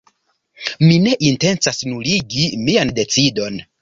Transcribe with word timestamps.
Mi 0.85 0.95
ne 1.03 1.13
intencas 1.29 1.81
nuligi 1.91 2.47
mian 2.67 2.93
decidon. 3.03 3.63